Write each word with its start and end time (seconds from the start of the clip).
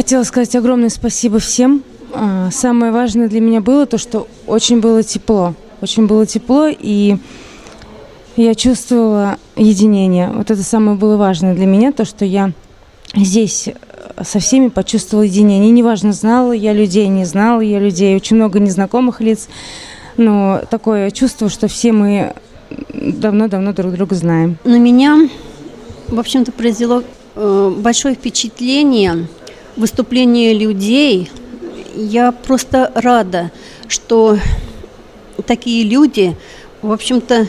Хотела 0.00 0.22
сказать 0.22 0.56
огромное 0.56 0.88
спасибо 0.88 1.40
всем. 1.40 1.82
А, 2.14 2.48
самое 2.50 2.90
важное 2.90 3.28
для 3.28 3.38
меня 3.42 3.60
было 3.60 3.84
то, 3.84 3.98
что 3.98 4.28
очень 4.46 4.80
было 4.80 5.02
тепло. 5.02 5.52
Очень 5.82 6.06
было 6.06 6.24
тепло, 6.24 6.68
и 6.70 7.18
я 8.34 8.54
чувствовала 8.54 9.36
единение. 9.56 10.30
Вот 10.30 10.50
это 10.50 10.62
самое 10.62 10.96
было 10.96 11.18
важное 11.18 11.54
для 11.54 11.66
меня, 11.66 11.92
то, 11.92 12.06
что 12.06 12.24
я 12.24 12.52
здесь 13.14 13.68
э, 13.68 14.24
со 14.24 14.38
всеми 14.38 14.68
почувствовала 14.68 15.24
единение. 15.24 15.70
неважно, 15.70 16.14
знала 16.14 16.52
я 16.52 16.72
людей, 16.72 17.06
не 17.08 17.26
знала 17.26 17.60
я 17.60 17.78
людей, 17.78 18.16
очень 18.16 18.36
много 18.36 18.58
незнакомых 18.58 19.20
лиц, 19.20 19.50
но 20.16 20.62
такое 20.70 21.10
чувство, 21.10 21.50
что 21.50 21.68
все 21.68 21.92
мы 21.92 22.32
давно-давно 22.94 23.74
друг 23.74 23.92
друга 23.92 24.14
знаем. 24.14 24.56
На 24.64 24.78
меня, 24.78 25.28
в 26.08 26.18
общем-то, 26.18 26.52
произвело 26.52 27.02
э, 27.34 27.74
большое 27.76 28.14
впечатление 28.14 29.26
выступление 29.76 30.54
людей. 30.54 31.30
Я 31.94 32.32
просто 32.32 32.90
рада, 32.94 33.50
что 33.88 34.38
такие 35.46 35.84
люди, 35.84 36.36
в 36.82 36.92
общем-то, 36.92 37.46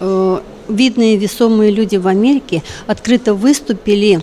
э, 0.00 0.40
видные 0.68 1.16
весомые 1.16 1.70
люди 1.70 1.96
в 1.96 2.06
Америке 2.06 2.62
открыто 2.86 3.34
выступили 3.34 4.22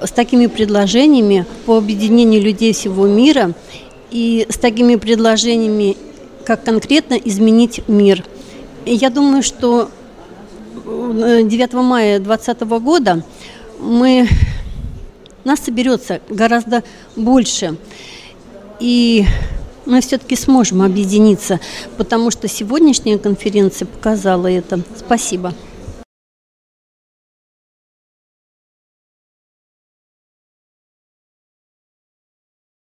с 0.00 0.10
такими 0.10 0.46
предложениями 0.46 1.46
по 1.66 1.78
объединению 1.78 2.42
людей 2.42 2.72
всего 2.72 3.06
мира 3.06 3.52
и 4.10 4.46
с 4.48 4.58
такими 4.58 4.96
предложениями, 4.96 5.96
как 6.44 6.64
конкретно 6.64 7.14
изменить 7.14 7.86
мир. 7.88 8.24
Я 8.84 9.10
думаю, 9.10 9.42
что 9.42 9.90
9 10.84 11.72
мая 11.74 12.18
2020 12.18 12.60
года 12.82 13.24
мы, 13.80 14.28
нас 15.44 15.60
соберется 15.60 16.20
гораздо 16.28 16.82
больше. 17.16 17.76
И 18.80 19.24
мы 19.86 20.00
все-таки 20.00 20.36
сможем 20.36 20.82
объединиться, 20.82 21.60
потому 21.96 22.30
что 22.30 22.48
сегодняшняя 22.48 23.18
конференция 23.18 23.86
показала 23.86 24.50
это. 24.50 24.80
Спасибо. 24.96 25.54